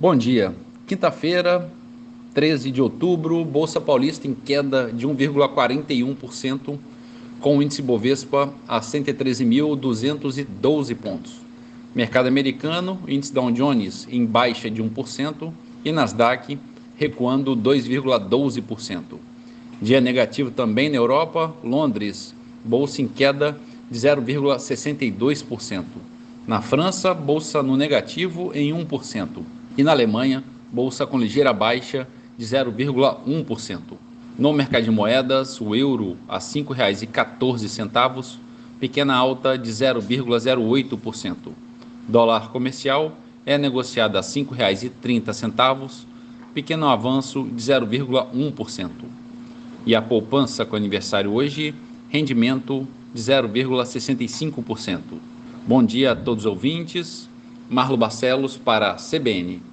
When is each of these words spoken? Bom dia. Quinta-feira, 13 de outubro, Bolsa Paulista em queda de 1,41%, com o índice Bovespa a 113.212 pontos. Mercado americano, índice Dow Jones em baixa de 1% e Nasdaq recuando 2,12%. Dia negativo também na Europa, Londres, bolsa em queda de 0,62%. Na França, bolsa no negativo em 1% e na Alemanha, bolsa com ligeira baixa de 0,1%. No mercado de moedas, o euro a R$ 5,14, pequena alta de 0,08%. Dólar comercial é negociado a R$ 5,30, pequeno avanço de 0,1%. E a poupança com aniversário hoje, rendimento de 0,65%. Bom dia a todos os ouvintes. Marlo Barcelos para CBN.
Bom 0.00 0.14
dia. 0.14 0.54
Quinta-feira, 0.86 1.68
13 2.32 2.70
de 2.70 2.80
outubro, 2.80 3.44
Bolsa 3.44 3.80
Paulista 3.80 4.28
em 4.28 4.34
queda 4.34 4.92
de 4.92 5.08
1,41%, 5.08 6.78
com 7.40 7.58
o 7.58 7.62
índice 7.64 7.82
Bovespa 7.82 8.54
a 8.68 8.78
113.212 8.78 10.94
pontos. 10.94 11.40
Mercado 11.96 12.28
americano, 12.28 13.00
índice 13.08 13.34
Dow 13.34 13.50
Jones 13.50 14.06
em 14.08 14.24
baixa 14.24 14.70
de 14.70 14.80
1% 14.80 15.52
e 15.84 15.90
Nasdaq 15.90 16.56
recuando 16.96 17.56
2,12%. 17.56 19.02
Dia 19.82 20.00
negativo 20.00 20.52
também 20.52 20.88
na 20.88 20.94
Europa, 20.94 21.52
Londres, 21.64 22.32
bolsa 22.64 23.02
em 23.02 23.08
queda 23.08 23.58
de 23.90 23.98
0,62%. 23.98 25.82
Na 26.46 26.62
França, 26.62 27.12
bolsa 27.12 27.64
no 27.64 27.76
negativo 27.76 28.52
em 28.54 28.72
1% 28.72 29.57
e 29.78 29.84
na 29.84 29.92
Alemanha, 29.92 30.42
bolsa 30.72 31.06
com 31.06 31.16
ligeira 31.16 31.52
baixa 31.52 32.08
de 32.36 32.44
0,1%. 32.44 33.80
No 34.36 34.52
mercado 34.52 34.82
de 34.82 34.90
moedas, 34.90 35.60
o 35.60 35.72
euro 35.72 36.16
a 36.28 36.38
R$ 36.38 36.40
5,14, 36.40 38.38
pequena 38.80 39.14
alta 39.14 39.56
de 39.56 39.70
0,08%. 39.70 41.52
Dólar 42.08 42.50
comercial 42.50 43.16
é 43.46 43.56
negociado 43.56 44.16
a 44.16 44.20
R$ 44.20 44.26
5,30, 44.26 46.04
pequeno 46.52 46.88
avanço 46.88 47.44
de 47.44 47.62
0,1%. 47.62 48.90
E 49.86 49.94
a 49.94 50.02
poupança 50.02 50.66
com 50.66 50.74
aniversário 50.74 51.32
hoje, 51.32 51.72
rendimento 52.08 52.84
de 53.14 53.22
0,65%. 53.22 55.00
Bom 55.64 55.84
dia 55.84 56.12
a 56.12 56.16
todos 56.16 56.44
os 56.46 56.50
ouvintes. 56.50 57.28
Marlo 57.68 57.96
Barcelos 57.96 58.56
para 58.56 58.96
CBN. 58.96 59.68